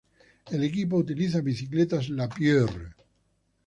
[0.49, 2.95] El equipo utiliza bicicletas Lapierre.